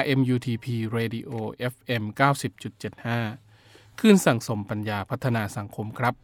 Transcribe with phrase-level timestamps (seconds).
[0.00, 0.66] RMUTP
[0.96, 1.30] Radio
[1.72, 2.02] FM
[3.28, 6.14] 90.75คลื่นสั่งสมปัญญาพัฒนาสังคมครับ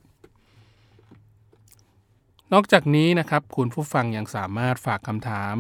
[2.54, 5.56] นอกจากนี้นะครับ คุณผู้ฟังยังสามารถฝากคำถาม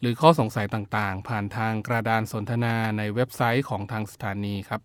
[0.00, 4.82] หรือข้อสงสัยต่างๆ ผ่านทางกระดานสนทนาในเว็บไซต์ของทางสถานีครับ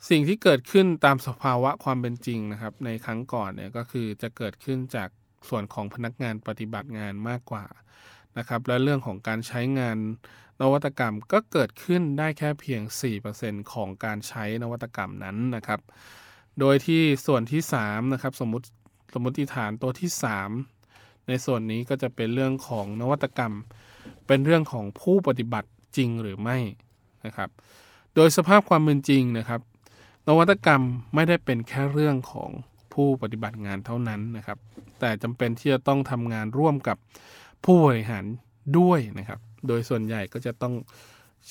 [0.10, 5.10] สิ่งที่เกิดขึ้นตามสภาวะความเป็นจริงนะครับ ในครั้งก่อนเนี่ยก็คือจะเกิดขึ้นจาก
[5.50, 7.66] ส่วนของพนักงานปฏิบัติงานมากกว่า
[8.38, 9.98] นะครับ และเรื่องของการใช้งาน
[10.62, 12.82] นวัตกรรมก็เกิดขึ้นได้แค่เพียง
[13.28, 15.80] 4%ของการใช้นวัตกรรมนั้นนะครับ
[16.60, 18.68] โดยที่ส่วนที่3นะครับสมมติ
[19.14, 20.10] สมมติฐานตัวที่
[20.68, 23.54] 3 ในส่วนนี้ก็จะเป็นเรื่องของนวัตกรรม
[24.28, 26.58] เป็นเรื่องของผู้ปฏิบัติจริงหรือไม่
[27.26, 27.50] นะครับ
[28.16, 29.62] โดยสภาพความเป็นจริงนะครับ
[30.30, 30.84] นวัตกรรม
[31.16, 32.50] ไม่ได้เป็นแค่เรื่องของ
[32.94, 34.58] ผู้ปฏิบัติงานเท่านั้นนะครับ
[35.00, 36.98] แต่จำเป็นที่จะต้องทำงานร่วมกับ
[37.66, 38.26] ผู้บริหาร
[38.78, 40.74] ด้วยนะครับ โดยส่วนใหญ่ก็จะต้อง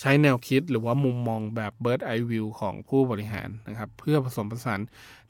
[0.01, 4.81] ใช้แนวคิดหรือว่ามุมมองแบบ bird eye view ของผู้บริหารนะครับ เพื่อผสมผสาน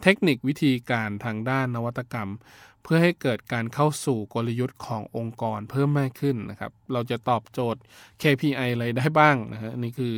[0.03, 2.31] เทคนิควิธีการทางด้านนวัตกรรม
[2.83, 7.81] เพื่อให้เกิดการเข้าสู่กลยุทธ์ขององค์กรเพิ่มมากขึ้นนะครับ เราจะตอบโจทย์
[8.23, 10.15] KPI อะไรได้บ้างนะฮะนี่คือ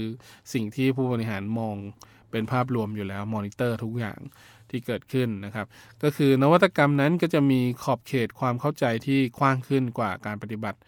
[0.53, 1.77] สิ่งที่ผู้บริหารมอง
[2.31, 4.19] เป็นภาพรวมอยู่แล้วมอนิเตอร์ทุกอย่าง
[4.71, 5.67] ที่เกิดขึ้นนะครับ
[6.03, 10.79] ก็คือนวัตกรรมนั้นก็จะมีขอบเขตความเข้าใจที่กว้างขึ้นกว่าการปฏิบัติ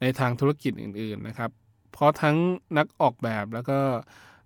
[0.00, 1.50] ในทางธุรกิจอื่น ๆนะครับ
[1.92, 2.36] เพราะทั้ง
[2.78, 3.78] นักออกแบบแล้วก็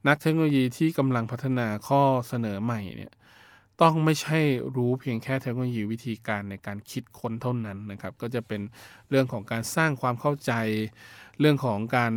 [0.09, 3.13] นักเทคโนโลยีที่กำลังพัฒนาข้อเสนอใหม่เนี่ย
[3.83, 4.39] ต้องไม่ใช่
[4.77, 8.61] รู้เพียงแค่เทคโนโลยีวิธีการในการคิดค้นเท่านั้นนะครับ ก็จะเป็น
[9.11, 10.53] เรื่องของการสร้างความเข้าใจ
[11.41, 12.13] เรื่องของการ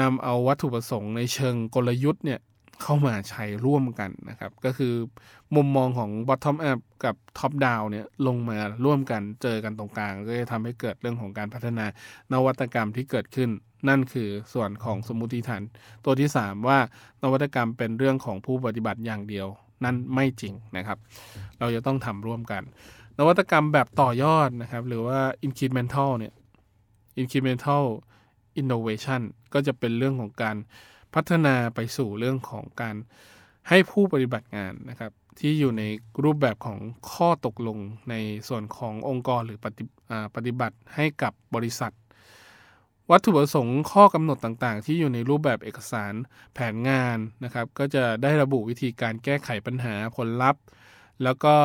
[0.00, 2.40] นำเอาวัตถุประสงค์ในเชิงกลยุทธ์เนี่ย
[2.82, 4.94] เข้ามาใช้ร่วมกันนะครับ ก็คือ
[5.56, 11.86] มุมมองของ bottom up กับ top down เนี่ยลงมาร่วมกันเจอกันตรงกลาง ก็จะทำให้เกิดเรื่องของการพัฒนา
[12.32, 13.50] นวัตกรรมที่เกิดขึ้น
[13.88, 15.62] นั่นคือส่วนของสมมติฐาน
[16.04, 16.78] ตัวที่ 3 ว่า
[17.22, 19.46] นวัตกรรมเป็นเรื่องของผู้ปฏิบัติอย่างเดียว
[19.84, 20.98] นั่นไม่จริงนะครับ
[21.58, 22.62] เราจะต้องทำร่วมกัน
[23.18, 26.32] นวัตกรรมแบบต่อยอดนะครับ หรือว่า incremental เนี่ย
[27.22, 27.84] incremental
[28.60, 29.22] innovation
[29.54, 30.56] ก็จะเป็นเรื่องของการ
[31.14, 32.96] พัฒนาไปสู่เรื่องของการ
[33.68, 35.82] ให้ผู้ปฏิบัติงานนะครับ ที่อยู่ใน
[36.24, 36.78] รูปแบบของ
[37.12, 37.78] ข้อตกลง
[38.10, 38.14] ใน
[38.48, 39.84] ส่วนขององค์กรหรือปฏิ
[40.34, 41.92] ปฏิบัติให้กับบริษัท
[43.10, 46.12] วัตถุประสงค์ข้อกำหนดต่างๆ ที่อยู่ในรูปแบบเอกสาร
[46.54, 50.62] แผนงานนะครับ ก็จะได้ระบุวิธีการแก้ไขปัญหาผลลัพธ์
[51.22, 51.56] แล้วก็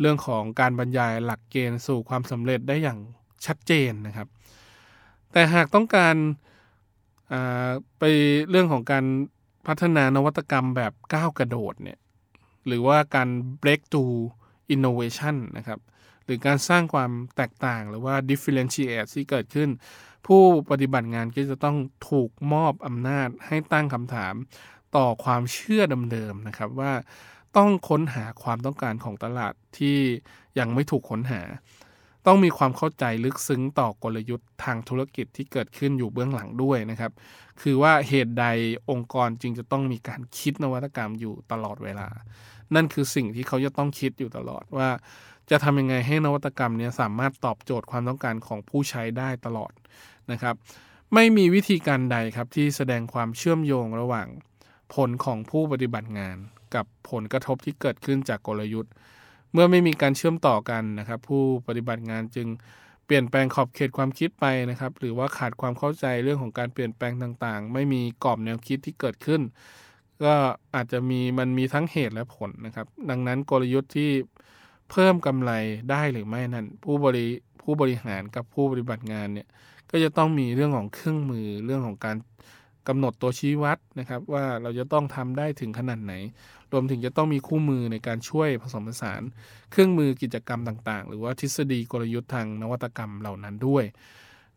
[0.00, 2.98] เรื่องของการบรรยายหลักเกณฑ์สู่ความสำเร็จได้อย่าง
[3.46, 4.28] ชัดเจนนะครับ
[5.32, 6.16] แต่หากต้องการ
[7.98, 8.02] ไป
[8.50, 9.04] เรื่องของการ
[9.66, 11.98] พัฒนานวัตกรรมแบบก้าวกระโดดเนี่ย
[12.66, 13.28] หรือว่าการ
[13.62, 14.18] break through
[14.74, 15.80] innovation นะครับ
[16.24, 19.68] หรือการสร้างความแตกต่างหรือว่า differentiate ที่เกิดขึ้น
[20.26, 21.76] ผู้ปฏิบัติงานก็จะต้อง
[22.10, 24.34] ถูกมอบอำนาจให้ตั้งคำถาม
[24.96, 25.82] ต่อความเชื่อ
[26.12, 26.92] เดิมๆนะครับว่า
[27.56, 29.98] ต้องค้นหาความต้องการของตลาดที่
[30.58, 31.42] ยังไม่ถูกค้นหา
[32.26, 37.12] ต้องมีความเข้าใจลึกซึ้งต่อกลยุทธ์ทางธุรกิจที่เกิดขึ้นอยู่เบื้องหลังด้วยนะครับ
[37.60, 38.46] คือว่าเหตุใด
[38.90, 42.08] องค์กรจึงจะต้องมีการคิดนวัตกรรมอยู่ตลอดเวลา
[42.74, 44.88] นั่นคือสิ่งที่เขาจะต้องคิดอยู่ตลอดว่า
[45.50, 49.72] จะทำยังไงให้นวัตกรรมนี้สามารถตอบโจทย์ความต้องการของผู้ใช้ได้ตลอด
[50.30, 50.54] นะครับ
[51.14, 54.28] ไม่มีวิธีการใดครับที่แสดงความเชื่อมโยงระหว่าง
[54.94, 56.36] ผลของผู้ปฏิบัติงาน
[56.74, 58.92] กับผลกระทบที่เกิดขึ้นจากกลยุทธ์
[59.56, 62.46] เมื่อไม่มีการเชื่อมต่อกันนะครับ ผู้ปฏิบัติงานจึง
[63.06, 69.40] เปลี่ยนแปลงขอบเขตความคิดไปนะครับ หรือว่าขาดความเข้าใจเรื่องของการเปลี่ยนแปลงต่างๆ ไม่มีกรอบแนวคิดที่เกิดขึ้น
[70.24, 70.34] ก็
[70.74, 74.10] อาจจะมีมันมีทั้งเหตุและผลนะครับ ดังนั้นกลยุทธ์ที่
[74.90, 75.52] เพิ่มกำไร
[75.90, 77.26] ได้หรือไม่นั้น ผู้บริ
[77.62, 79.48] ผู้บริหารกับผู้ปฏิบัติงานเนี่ย
[79.90, 82.16] ก็จะต้องมีเรื่องของเครื่องมือเรื่องของการ
[82.88, 86.12] กำหนดตัวชี้วัดนะครับ ว่าเราจะต้องทำได้ถึงขนาดไหน
[86.72, 89.22] รวมถึงจะต้องมีคู่มือในการช่วยผสมผสาน
[89.70, 93.84] เครื่องมือกิจกรรมต่างๆ หรือว่าทฤษฎีกลยุทธ์ทางนวัตกรรมเหล่านั้นด้วย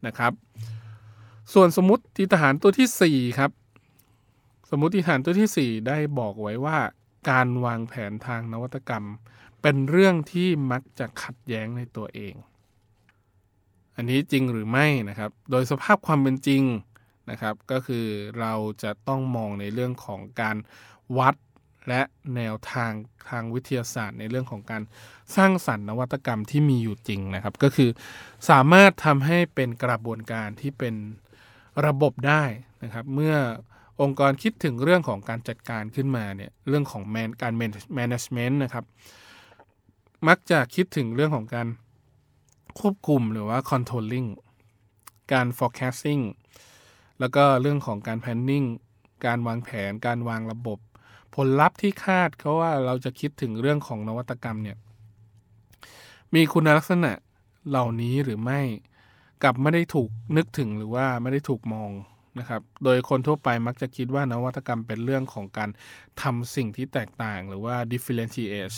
[0.06, 0.34] นะครับ
[1.54, 3.52] ส่วนสมมติฐานตัวที่ 4 ครับ
[4.70, 6.78] สมมติฐานตัวที่ 4 ได้บอกไว้ว่า
[7.30, 9.06] การวางแผนทางนวัตกรรม
[9.62, 12.34] เป็นเรื่องที่มักจะขัดแย้งในตัวเอง
[13.96, 16.62] อันนี้จริงหรือไม่นะครับ โดยสภาพความเป็นจริง
[17.30, 18.06] นะครับ ก็คือ
[18.40, 18.54] เรา
[18.84, 20.58] จะต้องมองในเรื่องของการ
[21.18, 21.36] วัด
[21.88, 22.02] และ
[22.36, 22.92] แนวทาง
[23.30, 24.84] ทางวิทยาศาสตร์ ในเรื่องของการ
[25.36, 27.90] สร้างสรรค์นวัตกรรมที่มีอยู่จริงนะครับ ก็คือ
[28.50, 30.96] สามารถทำให้เป็นกระบวนการที่เป็น
[31.86, 32.44] ระบบได้
[32.84, 33.36] นะครับ เมื่อ
[34.02, 37.54] องค์กรคิดถึงเรื่องของการจัดการขึ้นมาเนี่ยเรื่องของแมนการ
[37.98, 38.86] management นะครับ
[40.28, 41.68] มักจะคิดถึงเรื่องของการ
[42.80, 44.30] ควบคุมหรือว่า controlling
[45.34, 46.22] การ forecasting
[47.20, 48.68] แล้วก็เรื่องของการ planning
[49.26, 50.80] การวางแผน การวางระบบ
[51.36, 54.78] ผลลัพธ์ที่คาดเขาว่าเราจะคิดถึงเรื่องของนวัตกรรมเนี่ย
[56.36, 57.12] มีคุณลักษณะ
[57.70, 58.62] เหล่านี้หรือไม่
[59.44, 61.92] กับไม่ได้ถูกนึกถึงหรือว่าไม่ได้ถูกมอง
[62.40, 65.70] นะครับ โดยคนทั่วไปมักจะคิดว่านวัตกรรมเป็นเรื่องของการ
[66.22, 68.78] ทำสิ่งที่แตกต่างหรือว่า differentiate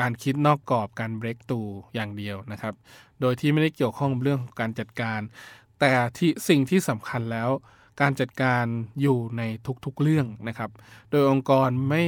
[0.00, 2.74] การคิดนอกกรอบการ break through อย่างเดียวนะครับ
[3.20, 5.20] โดยที่ไม่ได้เกี่ยวข้องเรื่องของการจัดการ
[5.84, 7.50] แต่ที่สิ่งที่สำคัญแล้ว
[8.00, 8.64] การจัดการ
[9.02, 9.42] อยู่ใน
[9.84, 10.70] ทุกๆเรื่องนะครับ
[11.10, 12.04] โดยองค์กรไม่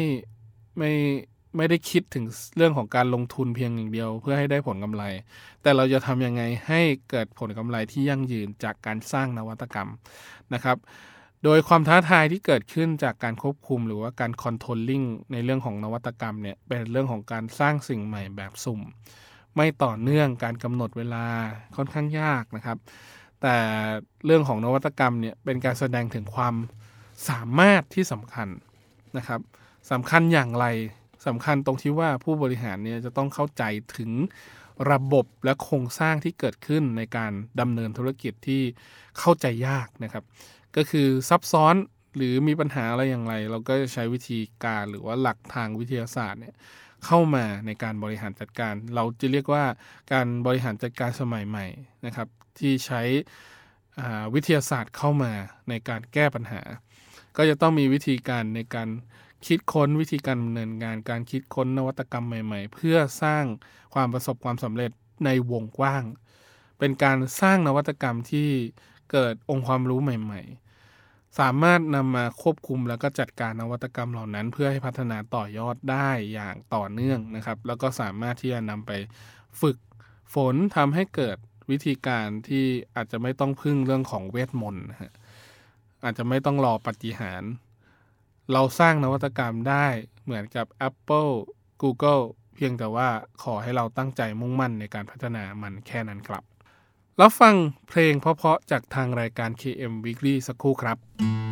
[0.78, 0.92] ไม่
[1.56, 2.24] ไม่ได้คิดถึง
[2.56, 5.04] เรื่องของการลงทุนเพียงอย่างเดียว เพื่อให้ได้ผลกำไร
[5.62, 9.90] แต่เราจะทำยังไงให้เกิดผลกำไรที่ยั่งยืนจากการสร้างนวัตกรรม
[10.54, 10.76] นะครับ
[11.44, 15.02] โดยความท้าทายที่เกิดขึ้นจากการควบคุมหรือว่าการคอนโทรลลิ่ง
[15.32, 18.80] ในเรื่องของนวัตกรรมเนี่ยเป็นเรื่องของการสร้างสิ่งใหม่แบบสุ่ม
[19.56, 21.24] ไม่ต่อเนื่องการกำหนดเวลา
[21.76, 22.78] ค่อนข้างยากนะครับ
[23.46, 23.58] แต่
[24.26, 26.54] เรื่องของนวัตกรรมเนี่ยเป็นการแสดงถึงความ
[27.28, 28.48] สามารถที่สำคัญ
[29.16, 29.40] นะครับ
[29.90, 30.66] สำคัญอย่างไร
[31.26, 33.62] สำคัญตรงที่ว่าผู้บริหารเนี่ยจะต้องเข้าใจ
[33.96, 34.10] ถึง
[34.90, 38.62] ระบบและโครงสร้างที่เกิดขึ้นในการดำเนินธุรกิจที่
[39.18, 40.24] เข้าใจยากนะครับ
[40.76, 41.74] ก็คือซับซ้อน
[42.16, 46.54] หรือมีปัญหาอะไรอย่างไร เราก็จะใช้วิธีการหรือว่าหลักทางวิทยาศาสตร์เนี่ย
[47.06, 49.64] เข้ามาในการบริหารจัดการ เราจะเรียกว่า
[50.12, 51.66] การบริหารจัดการสมัยใหม่
[52.06, 53.02] นะครับ ที่ใช้
[54.34, 55.32] วิทยาศาสตร์เข้ามา
[55.68, 56.62] ในการแก้ปัญหา
[57.36, 58.88] ก็จะต้องมีวิธีการในการ
[59.46, 63.44] คิดค้นวิธีการดำเนินงานการคิดค้นนวัตกรรมใหม่ ๆ เพื่อสร้าง
[63.94, 64.90] ความประสบความสำเร็จ
[65.24, 66.04] ในวงกว้าง
[66.78, 68.48] เป็นการสร้างนวัตกรรมที่
[69.12, 70.63] เกิดองค์ความรู้ใหม่ ๆ
[71.38, 78.92] สามารถนำมาควบคุมแล้วก็จัดการนวัตกรรมเหล่านั้น เพื่อให้พัฒนาต่อยอดได้อย่างต่อเนื่องนะครับ แล้วก็สามารถที่จะนำไป
[79.60, 79.76] ฝึก
[80.34, 81.36] ฝนทำให้เกิด
[81.70, 85.12] วิธีการที่อาจจะไม่ต้องพึ่งเรื่องของเวทมนต์นะฮะ
[86.04, 87.42] อาจจะไม่ต้องรอปฏิหาร
[88.52, 89.86] เราสร้างนวัตกรรมได้
[90.24, 91.32] เหมือนกับ Apple
[91.82, 92.24] Google
[92.54, 93.08] เพียงแต่ว่า
[93.42, 96.44] ขอให้เราตั้งใจมุ่งมั่นในการพัฒนามันแค่นั้นครับ
[97.18, 97.54] แล้วฟัง
[97.88, 101.43] เพลงเพราะๆจากทางรายการ KM Weekly สักครู่ครับ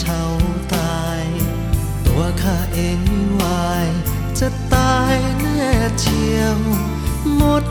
[0.00, 0.22] ชฉา
[0.74, 1.24] ตาย
[2.06, 3.00] ตัวข้าเอง
[3.40, 3.88] วาย
[4.38, 5.70] จะตายแน่
[6.00, 6.58] เชียว
[7.36, 7.64] หมด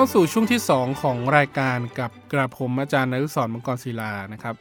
[0.00, 4.56] เข้าสู่ช่วงที่ 2 ของรายการกับกระผมอาจารย์นรุศรมังกรศิลานะครับ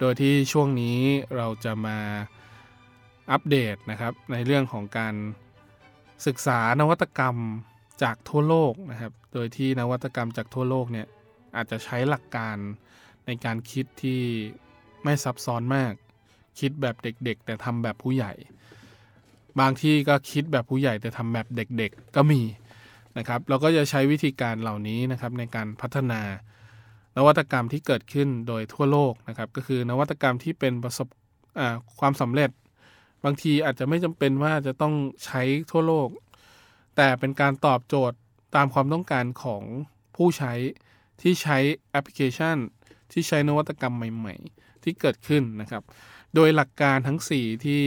[0.00, 0.98] โดยที่ช่วงนี้
[1.36, 1.98] เราจะมา
[3.30, 5.14] อัปเดตนะครับในเรื่องของการ
[6.26, 7.36] ศึกษานวัตกรรม
[8.02, 11.06] จากทั่วโลกนะครับ โดยที่นวัตกรรมจากทั่วโลกเนี่ย
[11.56, 12.56] อาจจะใช้หลักการ
[13.26, 14.20] ในการคิดที่
[15.04, 15.92] ไม่ซับซ้อนมาก
[16.60, 18.32] คิดแบบเด็กๆ แต่ทำแบบผู้ใหญ่
[19.60, 22.40] บางที่ก็คิดแบบผู้ใหญ่แต่ทำแบบเด็กๆ ก็มี
[23.18, 26.20] นะครับ เราก็จะใช้วิธีการเหล่านี้นะครับในการพัฒนา
[27.16, 31.08] นวัตกรรมที่เกิดขึ้นโดยทั่วโลกนะครับ ก็คือนวัตกรรมที่เป็นประสบ
[31.98, 32.50] ความสำเร็จ
[33.24, 36.08] บางทีอาจจะไม่จำเป็นว่าจะต้องใช้ทั่วโลก
[36.96, 38.16] แต่เป็นการตอบโจทย์
[38.56, 39.62] ตามความต้องการของ
[40.16, 40.52] ผู้ใช้
[41.22, 41.58] ที่ใช้
[41.90, 42.56] แอปพลิเคชัน
[43.12, 45.82] ที่ใช้นวัตกรรมใหม่ ๆ ที่เกิดขึ้นนะครับ
[46.34, 47.82] โดยหลักการทั้ง 4 ที่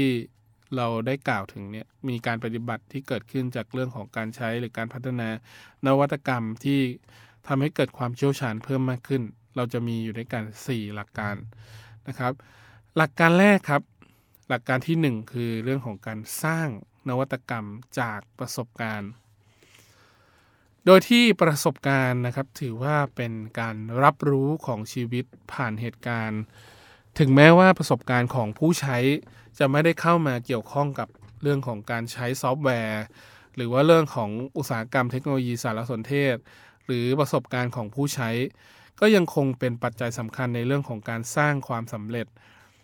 [0.78, 5.30] เราได้กล่าวถึงเนี่ยมีการปฏิบัติที่เกิดขึ้นจากเรื่องของการใช้หรือการพัฒนา
[5.86, 6.80] นวัตกรรมที่
[7.48, 9.24] ทำให้เกิดความเชี่ยวชาญเพิ่มมากขึ้น
[9.56, 11.36] เราจะมีอยู่ด้วยกัน 4 หลักการ
[12.08, 12.34] นะครับ
[12.98, 13.82] หลักการแรกครับ
[14.50, 16.68] หลักการที่ 1 คือเรื่องของการสร้าง
[17.10, 17.66] นวัตกรรม
[18.00, 19.12] จากประสบการณ์
[20.86, 26.42] โดยที่ประสบการณ์นะครับถือว่าเป็นการรับรู้ของชีวิตผ่านเหตุการณ์
[27.20, 28.98] ถึงแม้ว่าประสบการณ์ของผู้ใช้
[29.60, 31.08] จะไม่ได้เข้ามาเกี่ยวข้องกับ
[31.42, 33.04] เรื่องของการใช้ซอฟต์แวร์
[33.56, 36.36] หรือว่าเรื่องของอุตสาหกรรมเทคโนโลยีสารสนเทศ
[36.86, 38.30] หรือประสบการณ์ของผู้ใช้
[39.00, 42.28] ก็ยังคงเป็นปัจจัยสำคัญในเรื่องของการสร้างความสำเร็จ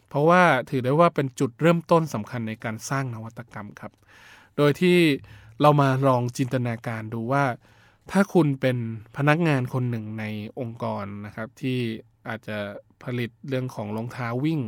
[0.10, 3.92] เพราะว่าถือได้ว่าเป็นจุดเริ่มต้นสำคัญในการสร้างนวัตกรรมครับ
[4.58, 4.98] โดยที่
[5.62, 7.44] เรามาลองจินตนาการดูว่า
[8.12, 8.78] ถ้าคุณเป็น
[9.18, 10.26] พนักงานคนหนึ่งใน
[10.60, 11.80] องค์กรนะครับที่
[12.28, 12.58] อาจจะ
[13.04, 14.60] ผลิตเรื่องของรองเท้าวิ่ง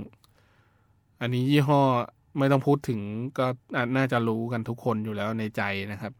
[1.23, 1.81] อันนี้ยี่ห้อ
[2.37, 2.99] ไม่ต้องพูดถึง
[3.37, 3.45] ก็
[3.97, 6.13] น่าจะรู้กันทุกคนอยู่แล้วในใจนะครับ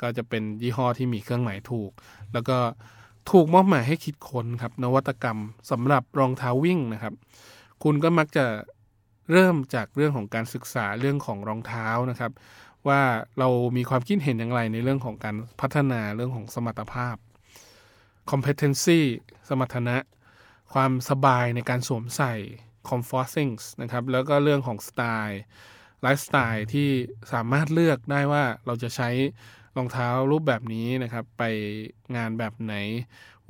[0.00, 1.90] ก็จะเป็นยี่ห้อที่มีเครื่องหมายถูก
[2.32, 2.58] แล้วก็
[3.30, 5.38] ถูกมอบหมายให้คิดค้นครับ นวัตกรรม
[5.70, 7.14] สำหรับรองเท้าวิ่งนะครับ
[7.82, 8.46] คุณก็มักจะ
[9.32, 12.32] เริ่มจากเรื่องของการศึกษาเรื่องของรองเท้านะครับ
[12.88, 13.00] ว่า
[13.38, 17.16] เรามีความคิดเห็นอย่างไรในเรื่องของการพัฒนาเรื่องของสมรรถภาพ
[18.30, 19.00] competency
[19.48, 19.96] สมรรถนะ
[20.72, 22.34] ความสบายในการสวมใส่
[22.88, 25.40] comfort things นะครับ แล้วก็เรื่องของสไตล์
[26.02, 26.88] ไลฟ์สไตล์ที่
[27.32, 29.08] สามารถเลือกได้ว่าเราจะใช้
[29.76, 31.44] รองเท้ารูปแบบนี้นะครับ ไป
[32.16, 32.74] งานแบบไหน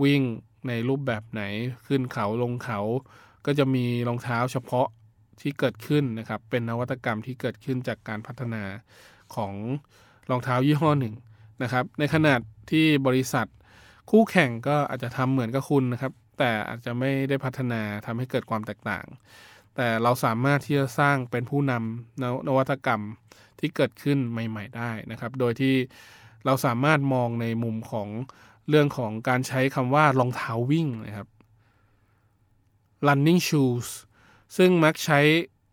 [0.02, 0.22] วิ่ง
[0.68, 1.42] ในรูปแบบไหน
[1.86, 2.80] ขึ้นเขาลงเขา
[3.46, 4.88] ก็จะมีรองเท้าเฉพาะ
[5.40, 8.62] ที่เกิดขึ้นนะครับ เป็นนวัตกรรมที่เกิดขึ้นจากการพัฒนา
[9.34, 9.54] ของ
[10.30, 11.14] รองเท้ายี่ห้อหนึ่ง
[11.62, 13.46] นะครับ ในขนาดที่บริษัท
[14.10, 19.06] คู่แข่งก็อาจจะทำเหมือนกับคุณนะครับ แต่อาจจะไม่ได้พัฒนาทำให้เกิดความแตกต่าง
[19.76, 23.02] แต่เราสามารถที่จะสร้างเป็นผู้นำนนวัตกรรม
[23.60, 25.74] ที่เกิดขึ้นใหม่ ๆ ได้นะครับ โดยที่
[26.44, 28.08] เราสามารถมองในมุมของ
[28.68, 31.28] เรื่องของการใช้คำว่ารองเท้าวิ่งนะครับ
[33.06, 33.88] running shoes
[34.56, 35.20] ซึ่งมักใช้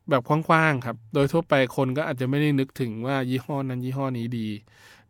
[0.09, 4.47] แบบกว้างๆครับ โดยทั่วไปคนก็อาจจะไม่ได้นึกถึงว่ายี่ห้อนั้นยี่ห้อนี้ดี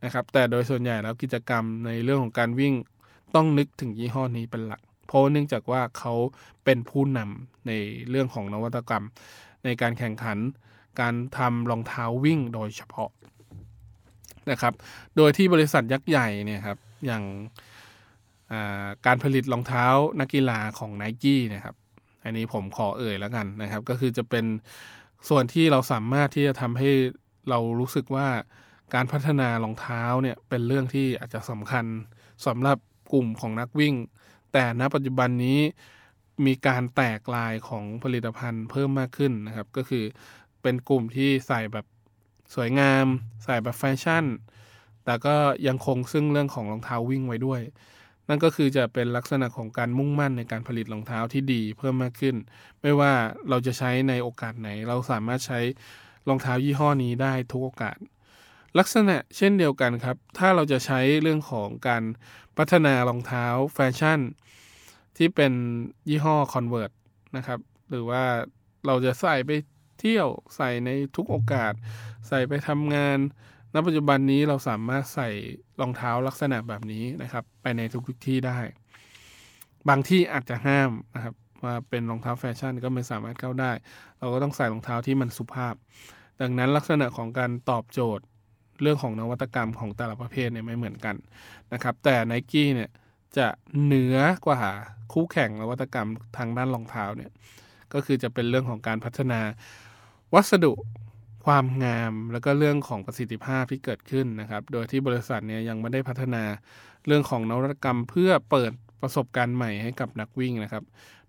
[0.04, 2.74] นะครับ แต่โดยส่วนใหญ่แล้วกิจกรรมในเรื่องของการวิ่ง
[3.36, 6.14] ต้องนึกถึงยี่ห้อนี้เป็นหลัก เพราะเนื่องจากว่าเขา
[6.66, 7.72] เป็นผู้นำใน
[8.10, 9.06] เรื่องของนวัตกรรม
[9.66, 10.38] ในการแข่งขัน
[11.02, 13.10] การทำรองเท้าวิ่งโดยเฉพาะ
[14.52, 14.74] นะครับ
[15.18, 17.24] โดยที่บริษัทยักษ์ใหญ่เนี่ยครับอย่าง
[19.06, 19.86] การผลิตรองเท้า
[20.20, 21.76] นักกีฬาของ n i กี้นะครับ
[22.24, 24.46] อันนี้ผมขอเอ่ยแล้วกันนะครับ ก็คือจะเป็น
[25.30, 26.90] ส่วนที่เราสามารถที่จะทำให้
[27.50, 28.28] เรารู้สึกว่า
[28.94, 31.86] การพัฒนารองเท้าเนี่ยเป็นเรื่องที่อาจจะสำคัญ
[32.46, 32.78] สำหรับ
[33.14, 33.96] กลุ่มของนักวิ่ง
[34.54, 35.60] แต่ณปัจจุบันนี้
[36.46, 40.04] มีการแตกลายของผลิตภัณฑ์เพิ่มมากขึ้นนะครับ ก็คือ
[40.62, 41.86] เป็นกลุ่มที่ใส่แบบ
[42.56, 43.06] สวยงาม
[43.44, 44.26] ใส่แบบแฟชั่น
[45.06, 45.36] แต่ก็
[45.68, 47.62] ยังคงซึ่งเรื่องของรองเท้าวิ่งไว้ด้วย
[48.30, 52.36] นั่นก็คือจะเป็นลักษณะของการมุ่งมั่นในการผลิตรองเท้าที่ดีเพิ่มมากขึ้น
[52.82, 53.12] ไม่ว่า
[53.50, 55.60] เราจะใช้ในโอกาสไหน เราสามารถใช้
[56.28, 57.98] รองเท้ายี่ห้อนี้ได้ทุกโอกาส
[58.80, 62.04] ลักษณะเช่นเดียวกันครับ ถ้าเราจะใช้เรื่องของการ
[62.58, 64.20] พัฒนารองเท้าแฟชั่น
[65.18, 65.54] ที่เป็น
[66.10, 66.92] ยี่ห้อ Convert
[67.38, 67.60] นะครับ
[67.90, 68.24] หรือว่า
[68.86, 69.52] เราจะใส่ไป
[70.00, 71.74] เที่ยวใส่ในทุกโอกาส
[72.28, 73.18] ใส่ไปทำงาน
[73.74, 75.30] ณ ปัจจุบันนี้เราสามารถใส่
[75.82, 78.60] รองเท้าลักษณะแบบนี้นะครับ ไปในทุกๆที่ได้
[79.90, 83.72] บางที่อาจจะห้ามนะครับว่าเป็นรองเท้าแฟชั่นก็ไม่สามารถเข้าได้
[84.20, 85.76] เราก็ต้องใส่รองเท้าที่มันสุภาพ
[86.42, 88.26] ดังนั้นลักษณะของการตอบโจทย์
[88.82, 91.16] เรื่องของนวัตกรรมของแต่ละประเภทเนี่ยไม่เหมือนกัน
[91.74, 92.90] นะครับ แต่ n i กี้เนี่ย
[93.38, 93.48] จะ
[93.82, 94.60] เหนือกว่า
[95.14, 97.32] คู่แข่งนวัตกรรมทางด้านรองเท้าเนี่ย
[97.94, 99.40] ก็คือจะเป็นเรื่องของการพัฒนา
[100.34, 100.74] วัสดุ
[101.46, 106.44] ความงามแล้วก็เรื่องของประสิทธิภาพที่เกิดขึ้นนะครับ โดยที่บริษัทเนี่ยยังไม่ได้พัฒนา
[107.08, 110.84] เรื่องของนวัตกรรมเพื่อเปิดประสบการณ์ใหม่ให้กับนักวิ่งนะครับ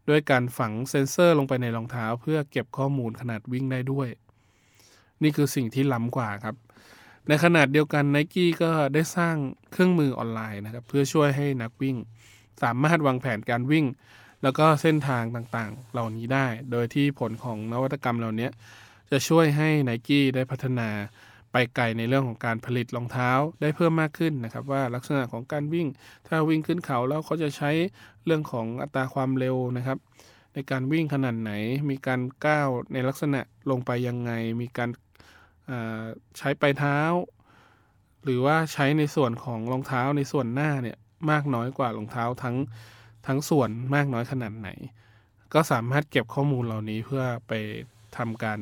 [0.08, 4.08] ด้วยการฝังเซ็นเซอร์ลงไปในรองเท้า เพื่อเก็บข้อมูลขนาดวิ่งได้ด้วย
[5.22, 6.56] นี่คือสิ่งที่ล้ำกว่าครับ
[7.28, 9.36] ในขนาดเดียวกันไนกี้ก็ได้สร้าง
[9.72, 11.96] เครื่องมือออนไลน์นะครับเพื่อช่วยให้นักวิ่ง
[12.62, 13.86] สามารถวางแผนการวิ่ง
[14.42, 18.48] แล้วก็เส้นทางต่างๆ เหล่านี้ได้ โดยที่ผลของนวัตกรรมเหล่านี้
[19.10, 20.88] จะช่วยให้ไนกี้ได้พัฒนา
[21.52, 25.86] ไปไกลในเรื่องของการผลิตรองเท้าได้เพิ่มมากขึ้นนะครับว่าลักษณะของการวิ่ง
[26.28, 27.70] ถ้าวิ่งขึ้นเขาแล้วเขาจะใช้
[28.24, 29.98] เรื่องของอัตราความเร็วนะครับ
[30.54, 31.52] ในการวิ่งขนาดไหน
[31.90, 34.90] มีการก้าวในลักษณะลงไปยังไง มีการ
[36.38, 36.98] ใช้ปลายเท้า
[38.24, 40.96] หรือว่าใช้ในส่วนของรองเท้าในส่วนหน้าเนี่ย
[41.30, 42.56] มากน้อยกว่ารองเท้าทั้ง
[43.26, 44.68] ทั้งส่วนมากน้อยขนาดไหน
[45.54, 47.52] ก็สามารถเก็บข้อมูลเหล่านี้เพื่อไป
[48.16, 48.58] ทำการ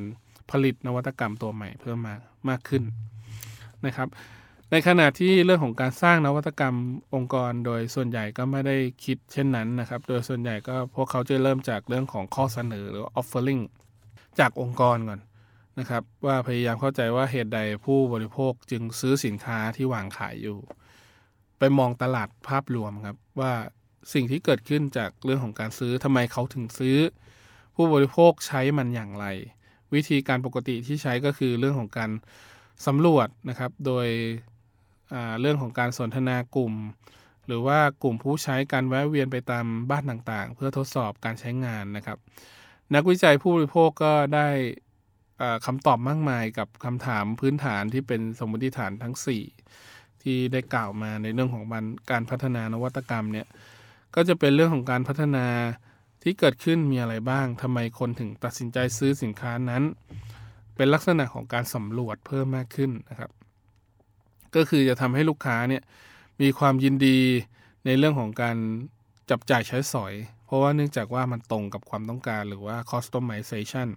[0.51, 2.83] ผลิตนวัตกรรมตัวใหม่เพิ่มมากมากขึ้น
[3.87, 4.09] นะครับ
[4.71, 6.77] ในขณะที่เรื่องของการสร้างนวัตกรรม
[7.15, 13.63] องค์กร โดยส่วนใหญ่ก็ไม่ได้คิดเช่นนั้นนะครับ โดยส่วนใหญ่ก็พวกเขาจะเริ่มจากเรื่องของข้อเสนอหรือ offering
[14.39, 15.21] จากองค์กรก่อน
[15.79, 20.59] นะครับว่าพยายามเข้าใจว่าเหตุใดผู้บริโภคจึงซื้อสินค้าที่วางขายอยู่
[21.59, 23.53] ไปมองตลาดภาพรวมครับว่า
[24.15, 26.97] สิ่งที่เกิดขึ้นจากเรื่องของการซื้อทำไมเขาถึงซื้อ
[27.75, 29.27] ผู้บริโภคใช้มันอย่างไร
[29.95, 32.11] วิธีการปกติที่ใช้ก็คือเรื่องของการ
[32.87, 34.07] สำรวจนะครับ โดย
[35.41, 36.75] เรื่องของการสนทนากลุ่ม
[37.47, 42.19] หรือว่ากลุ่มผู้ใช้การแวะเวียนไปตามบ้านต่างๆ เพื่อทดสอบการใช้งานนะครับ
[42.95, 44.49] นักวิจัยผู้บริโภคก็ได้
[45.67, 49.15] คำตอบมากมายกับคำถามพื้นฐานที่เป็นสมมติฐานทั้ง
[49.69, 51.65] 4 ที่ได้กล่าวมาในเรื่องของ
[52.11, 53.47] การพัฒนานวัตกรรมเนี่ย
[54.15, 55.47] ก็จะเป็นเรื่องของการพัฒนา
[56.23, 59.83] ที่เกิดขึ้นมีอะไรบ้างทำไมคนถึงตัดสินใจซื้อสินค้านั้น
[60.77, 63.31] เป็นลักษณะของการสำรวจเพิ่มมากขึ้นนะครับ
[64.55, 65.83] ก็คือจะทำให้ลูกค้าเนี่ย
[66.43, 67.19] มีความยินดี
[67.87, 68.57] ในเรื่องของการ
[69.31, 73.89] จับจ่ายใช้สอย เพราะว่าเนื่องจากว่ามันตรงกับความต้องการหรือว่า customization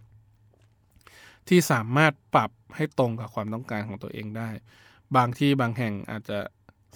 [1.49, 4.49] ที่สามารถปรับให้ตรงกับความต้องการของตัวเองได้
[5.15, 6.39] บางที่บางแห่งอาจจะ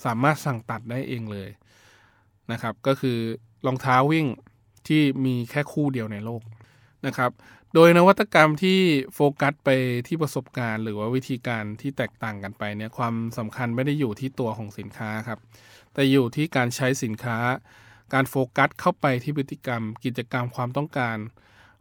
[0.06, 1.50] สามารถสั่งตัดได้เองเลย
[2.52, 3.18] นะครับ ก็คือ
[3.66, 4.28] รองเท้าวิ่ง
[4.88, 6.42] ที่มีแค่คู่เดียวในโลก
[7.06, 7.32] นะครับ
[7.74, 8.80] โดยนวัตกรรมที่
[9.14, 9.70] โฟกัสไป
[10.08, 15.40] ที่ประสบการณ์หรือว่าวิธีการที่แตกต่างกันไปเนี่ยความสำคัญไม่ได้อยู่ที่ตัวของสินค้าครับ
[15.94, 17.38] แต่อยู่ที่การใช้สินค้า
[18.14, 21.18] การโฟกัสเข้าไปที่พฤติกรรม กิจกรรมความต้องการ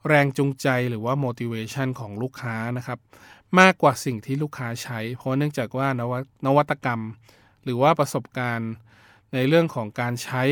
[0.07, 2.99] แรงจูงใจหรือว่า motivation ของลูกค้านะครับ
[3.61, 6.13] มากกว่าสิ่งที่ลูกค้าใช้ เพราะเนื่องจากว่านว
[6.47, 7.01] นวัตกรรม
[7.65, 8.73] หรือว่าประสบการณ์
[9.35, 10.43] ในเรื่องของการใช้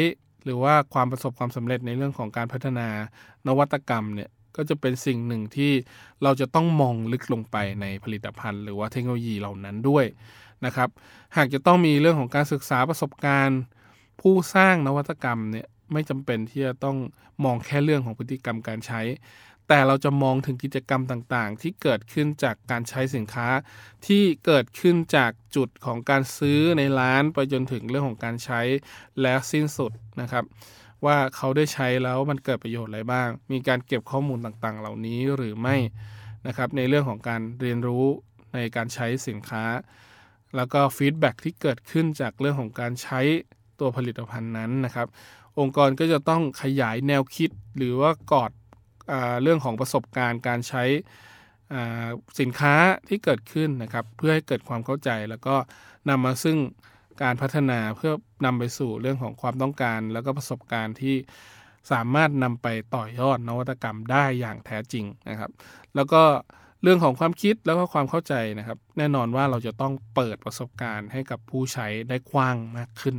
[0.44, 2.88] หรือว่าความประสบความสำเร็จในเรื่องของการพัฒนา
[3.46, 5.72] นวัตกรรมเนี่ยก็จะเป็นสิ่งหนึ่งที่
[6.22, 10.04] เราจะต้องมองลึกลงไปในผลิตภัณฑ์ หรือว่าเทคโนโลยีเหล่านั้นด้วย
[10.64, 10.88] นะครับ
[11.36, 13.60] หากจะต้องมีเรื่องของการศึกษาประสบการณ์
[14.20, 16.96] ผู้สร้างนวัตกรรมเนี่ย ไม่จำเป็นที่จะต้อง
[17.44, 19.00] มองแค่เรื่องของพฤติกรรมการใช้
[19.68, 23.48] แต่เราจะมองถึงกิจกรรมต่างๆ ที่เกิดขึ้นจากการใช้สินค้า
[24.06, 28.60] ที่เกิดขึ้นจากจุดของการซื้อในร้านไปจนถึงเรื่องของการใช้
[29.22, 30.44] แล้วสิ้นสุดนะครับ
[31.04, 35.76] ว่าเขาได้ใช้แล้วมันเกิดประโยชน์อะไรบ้าง มีการเก็บข้อมูลต่างๆ เหล่านี้หรือไม่
[36.46, 38.04] นะครับในเรื่องของการเรียนรู้
[38.54, 39.64] ในการใช้สินค้า
[40.56, 43.20] แล้วก็ฟีดแบ็ที่เกิดขึ้นจากเรื่องของการใช้
[43.80, 45.06] ตัวผลิตภัณฑ์นั้นนะครับ
[45.60, 48.50] องค์กรก็จะต้องขยายแนวคิดหรือว่ากอด
[49.42, 50.84] เรื่องของประสบการณ์การใช้
[52.40, 52.74] สินค้า
[53.08, 55.56] ที่เกิดขึ้นนะครับ เพื่อให้เกิดความเข้าใจแล้วก็
[56.08, 56.58] นำมาซึ่ง
[57.22, 58.12] การพัฒนาเพื่อ
[58.44, 61.16] นำไปสู่เรื่องของความต้องการ แล้วก็ประสบการณ์ที่
[61.92, 65.50] สามารถนำไปต่อยอดนวัตกรรมได้อย่างแท้จริงนะครับ
[65.94, 66.22] แล้วก็
[66.82, 73.16] เรื่องของความคิดแล้วก็ความเข้าใจนะครับ แน่นอนว่าเราจะต้องเปิดประสบการณ์ให้กับผู้ใช้ได้กว้างมากขึ้น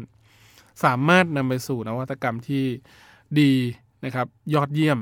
[0.84, 2.66] สามารถนำไปสู่นวัตกรรมที่
[3.40, 3.54] ดี
[4.06, 5.00] นะครับ ยอดเยี่ยม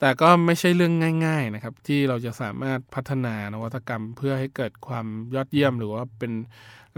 [0.00, 0.92] แต่ก็ไม่ใช่เรื่อง
[1.26, 6.32] ง่าย ๆนะครับ ที่เราจะสามารถพัฒนานวัตกรรม เพื่อให้เกิดความยอดเยี่ยม หรือว่าเป็น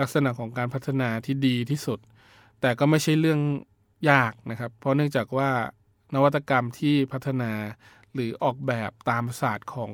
[0.01, 1.99] ลักษณะของการพัฒนาที่ดีที่สุด
[2.61, 3.41] แต่ก็ไม่ใช่เรื่อง
[4.11, 5.51] ยากนะครับ เพราะเนื่องจากว่า
[6.15, 7.53] นวัตกรรมที่พัฒนา
[8.15, 9.91] หรือออกแบบตามศาสตร์ของ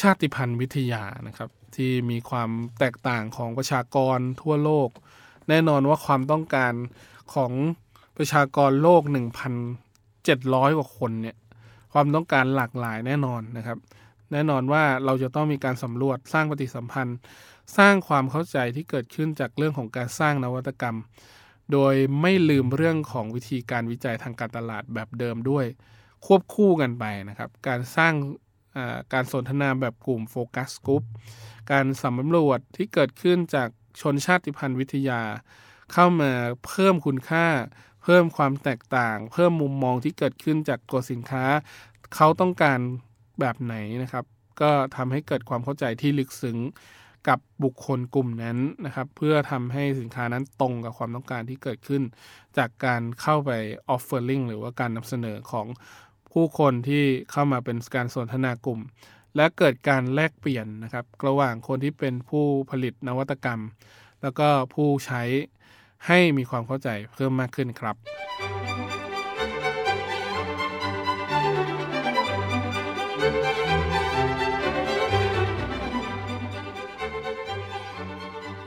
[0.00, 4.90] ชาติพันธุ์วิทยานะครับ ที่มีความแตกต่างของประชากรทั่วโลก
[5.48, 6.72] แน่นอนว่าความต้องการ
[7.34, 7.52] ของ
[8.16, 9.02] ประชากรโลก
[9.70, 11.36] 1,700 กว่าคนเนี่ย
[11.92, 13.78] ความต้องการหลากหลายแน่นอนนะครับ
[14.32, 17.18] แน่นอนว่าเราจะต้องมีการสำรวจสร้างปฏิสัมพันธ์
[17.78, 20.96] สร้างความเข้าใจที่เกิดขึ้นจากเรื่องของการสร้างนวัตกรรม
[21.72, 25.66] โดยไม่ลืมเรื่องของวิธีการวิจัยทางการตลาดแบบเดิมด้วย
[26.26, 28.14] ควบคู่กันไปนะครับ การสร้าง
[29.12, 31.04] การสนทนาแบบกลุ่มโฟกัสกลุ่ม
[31.72, 33.68] การสำรวจที่เกิดขึ้นจาก
[34.00, 35.20] ชนชาติพันธุ์วิทยา
[35.92, 36.32] เข้ามา
[36.66, 37.46] เพิ่มคุณค่า
[38.02, 41.44] เพิ่มความแตกต่าง เพิ่มมุมมองที่เกิดขึ้นจากตัวสินค้า
[42.14, 42.78] เขาต้องการ
[43.40, 44.24] แบบไหนนะครับ
[44.60, 46.58] ก็ทำให้เกิดความเข้าใจที่ลึกซึ้ง
[47.28, 52.02] กับบุคคลกลุ่มนั้นนะครับ เพื่อทำให้สินค้านั้นตรงกับความต้องการที่เกิดขึ้น
[52.58, 53.50] จากการเข้าไป
[53.94, 55.66] offering หรือว่าการนำเสนอของ
[56.32, 58.80] ผู้คนที่เข้ามาเป็นการสนทนากลุ่ม
[59.36, 63.60] และเกิดการแลกเปลี่ยนนะครับ ระหว่างคนที่เป็นผู้ผลิตนวัตกรรม
[64.22, 65.22] แล้วก็ผู้ใช้
[66.06, 67.96] ให้มีความเข้าใจเพิ่มมากขึ้นครับ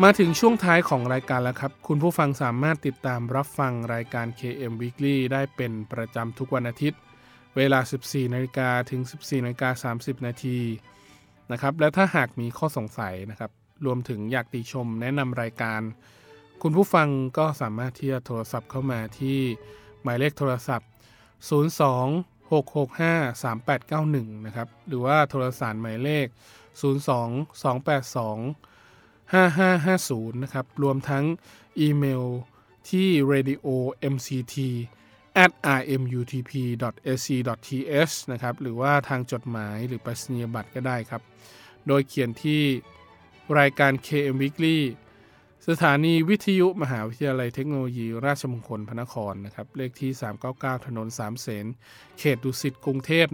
[0.03, 6.99] มาถึงช่วงท้ายของรายการแล้วครับ คุณผู้ฟังสามารถติดตามรับฟังรายการ KM Weekly ได้เป็นประจำทุกวันอาทิตย์
[7.57, 10.59] เวลา 14นาฬิกาถึง 14นาฬิกา30 นาที
[11.51, 13.51] นะครับ และถ้าหากมีข้อสงสัยนะครับ
[13.85, 15.81] รวมถึงอยากติชมแนะนำรายการ
[16.61, 19.39] คุณผู้ฟังก็สามารถที่จะโทรศัพท์เข้ามาที่
[20.03, 20.89] หมายเลขโทรศัพท์
[21.49, 26.27] 02 665 3891 นะครับ หรือว่าโทรสารหมายเลข
[26.93, 31.25] 02 282 5550 นะครับ รวมทั้ง
[31.79, 32.23] อีเมล
[32.89, 33.65] ที่ radio
[34.13, 34.55] mct
[35.43, 36.51] at rmutp
[37.07, 37.27] ac
[37.65, 41.21] th นะครับ หรือว่าทางจดหมายหรือไปรษณียบัตรก็ได้ครับ
[41.87, 42.61] โดยเขียนที่
[43.59, 44.77] รายการ KM Weekly
[45.69, 50.11] สถานีวิทยุมหาวิทยาลัยเทคโนโลยี ราชมงคลพระนครนะครับ เลขที่
[50.49, 51.65] 399 ถนนสามเสน
[52.19, 53.25] เขตดุสิตกรุงเทพ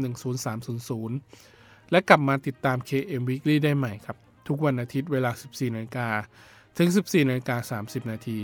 [0.71, 6.09] 10300 และกลับมาติดตาม KM Weekly ได้ใหม่ครับ ทุกวันอาทิตย์เวลา 14นาฬิกา
[6.77, 8.39] ถึง 14นาฬิกา30นาที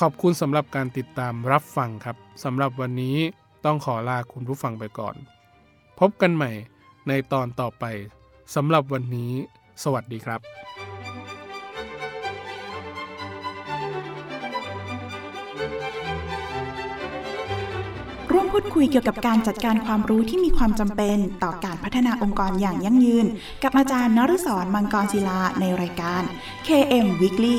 [0.00, 3.16] ขอบคุณสำหรับการติดตามรับฟังครับสำหรับวันนี้
[3.64, 5.16] ต้องขอลาคุณผู้ฟังไปก่อน
[5.98, 6.50] พบกันใหม่
[7.08, 7.84] ในตอนต่อไป
[8.54, 9.32] สำหรับวันนี้
[9.82, 10.40] สวัสดีครับ
[18.32, 23.26] ร่วมพูดคุยเกี่ยวกับการจัดการความรู้ที่มีความจำเป็น ต่อการพัฒนาองค์กรอย่างยั่งยืน
[23.62, 26.22] กับอาจารย์นฤศรมังกรศิลาในรายการ
[26.66, 27.58] KM Weekly